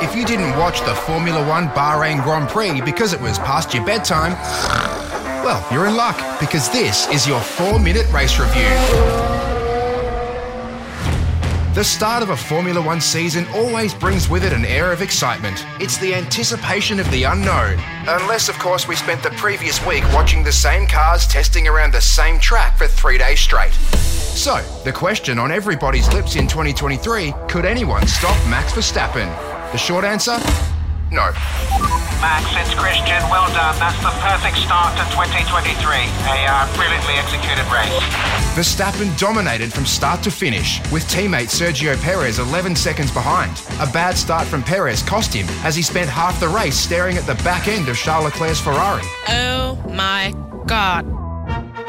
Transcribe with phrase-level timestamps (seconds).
[0.00, 3.84] If you didn't watch the Formula One Bahrain Grand Prix because it was past your
[3.84, 4.32] bedtime,
[5.44, 8.62] well, you're in luck because this is your four minute race review.
[11.74, 15.66] The start of a Formula One season always brings with it an air of excitement.
[15.80, 17.78] It's the anticipation of the unknown.
[18.06, 22.00] Unless, of course, we spent the previous week watching the same cars testing around the
[22.00, 23.72] same track for three days straight.
[23.72, 29.47] So, the question on everybody's lips in 2023 could anyone stop Max Verstappen?
[29.72, 30.32] The short answer?
[31.12, 31.30] No.
[32.20, 33.20] Max, it's Christian.
[33.28, 33.78] Well done.
[33.78, 35.68] That's the perfect start to 2023.
[35.68, 37.92] A uh, brilliantly executed race.
[38.56, 43.52] Verstappen dominated from start to finish, with teammate Sergio Perez 11 seconds behind.
[43.78, 47.26] A bad start from Perez cost him, as he spent half the race staring at
[47.26, 49.02] the back end of Charles Leclerc's Ferrari.
[49.28, 50.32] Oh my
[50.66, 51.17] god.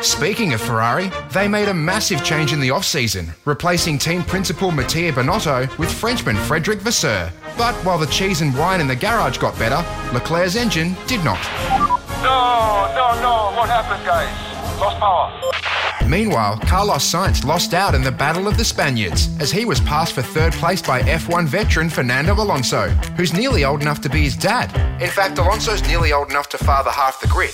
[0.02, 5.12] Speaking of Ferrari, they made a massive change in the off-season, replacing team principal Mattia
[5.12, 7.30] Binotto with Frenchman Frederic Vasseur.
[7.58, 11.40] But while the cheese and wine in the garage got better, Leclerc's engine did not.
[12.24, 13.58] No, no, no.
[13.58, 14.30] What happened, guys?
[14.80, 16.08] Lost power.
[16.08, 20.14] Meanwhile, Carlos Sainz lost out in the Battle of the Spaniards, as he was passed
[20.14, 24.38] for third place by F1 veteran Fernando Alonso, who's nearly old enough to be his
[24.38, 24.74] dad.
[25.02, 27.54] In fact, Alonso's nearly old enough to father half the grid.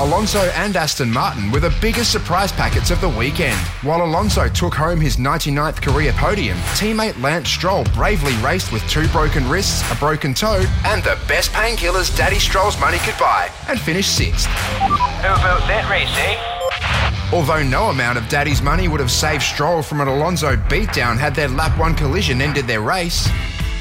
[0.00, 3.58] Alonso and Aston Martin were the biggest surprise packets of the weekend.
[3.82, 9.08] While Alonso took home his 99th career podium, teammate Lance Stroll bravely raced with two
[9.08, 13.80] broken wrists, a broken toe, and the best painkillers Daddy Stroll's money could buy, and
[13.80, 14.46] finished sixth.
[14.46, 17.34] Who about that race, eh?
[17.36, 21.34] Although no amount of Daddy's money would have saved Stroll from an Alonso beatdown had
[21.34, 23.28] their lap one collision ended their race.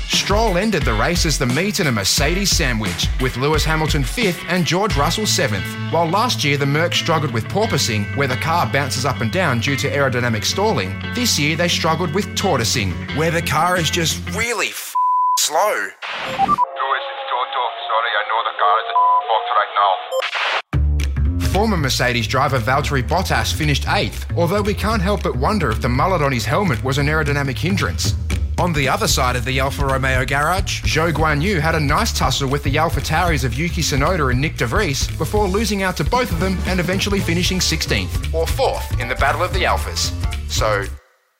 [0.09, 4.39] Stroll ended the race as the meat in a Mercedes sandwich, with Lewis Hamilton fifth
[4.47, 5.65] and George Russell seventh.
[5.91, 9.59] While last year the Merc struggled with porpoising, where the car bounces up and down
[9.59, 14.17] due to aerodynamic stalling, this year they struggled with tortoising, where the car is just
[14.35, 14.93] really f-
[15.39, 15.73] slow.
[15.75, 15.91] Lewis,
[16.39, 17.63] it's Toto.
[17.87, 18.87] Sorry, I know the car is
[19.27, 21.49] fucked right now.
[21.51, 25.89] Former Mercedes driver Valtteri Bottas finished eighth, although we can't help but wonder if the
[25.89, 28.13] mullet on his helmet was an aerodynamic hindrance.
[28.59, 32.49] On the other side of the Alfa Romeo garage, Zhou Guanyu had a nice tussle
[32.49, 36.31] with the AlphaTauris of Yuki Tsunoda and Nyck De Vries before losing out to both
[36.31, 40.11] of them and eventually finishing 16th, or 4th, in the Battle of the Alphas.
[40.51, 40.85] So,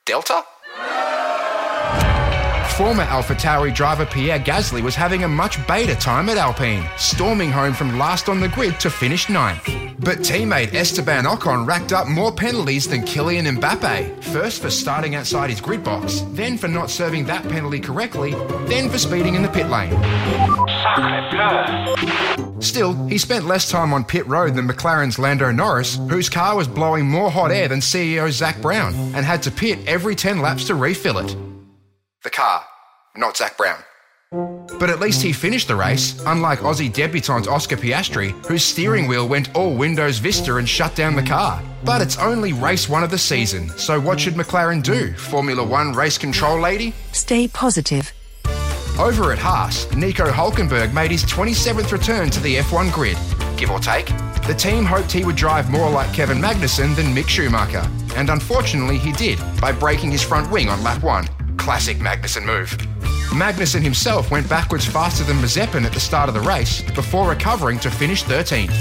[0.05, 0.43] Delta?
[2.77, 7.73] Former AlphaTauri driver Pierre Gasly was having a much better time at Alpine, storming home
[7.73, 9.65] from last on the grid to finish ninth.
[9.97, 15.49] But teammate Esteban Ocon racked up more penalties than Kylian Mbappe, first for starting outside
[15.49, 18.35] his grid box, then for not serving that penalty correctly,
[18.67, 19.91] then for speeding in the pit lane.
[22.61, 26.67] Still, he spent less time on pit road than McLaren's Lando Norris, whose car was
[26.67, 30.65] blowing more hot air than CEO Zak Brown, and had to pit every 10 laps
[30.65, 31.35] to refill it.
[32.27, 32.61] The car,
[33.15, 33.79] not Zak Brown.
[34.79, 39.29] But at least he finished the race, unlike Aussie debutant Oscar Piastri, whose steering wheel
[39.29, 41.63] went all Windows Vista and shut down the car.
[41.85, 45.93] But it's only race one of the season, so what should McLaren do, Formula One
[45.93, 46.93] race control lady?
[47.13, 48.11] Stay positive.
[48.99, 53.17] Over at Haas, Nico Hulkenberg made his 27th return to the F1 grid,
[53.55, 54.07] give or take.
[54.47, 58.97] The team hoped he would drive more like Kevin Magnussen than Mick Schumacher, and unfortunately
[58.97, 61.25] he did by breaking his front wing on lap one.
[61.67, 62.69] Classic Magnussen move.
[63.35, 67.77] Magnussen himself went backwards faster than Mazepin at the start of the race before recovering
[67.79, 68.71] to finish 13th.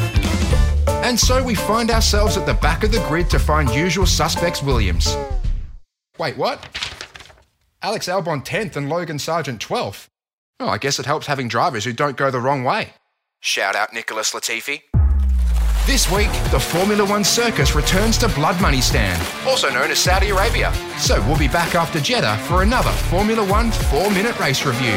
[1.02, 4.62] And so we find ourselves at the back of the grid to find usual suspects
[4.62, 5.16] Williams.
[6.16, 6.64] Wait, what?
[7.82, 10.06] Alex Albon 10th and Logan Sargeant 12th.
[10.60, 12.90] Oh, I guess it helps having drivers who don't go the wrong way.
[13.40, 14.82] Shout out Nicholas Latifi.
[15.86, 20.30] This week, the Formula One circus returns to Blood Money Stand, also known as Saudi
[20.30, 20.74] Arabia.
[20.98, 24.96] So we'll be back after Jeddah for another Formula One four minute race review.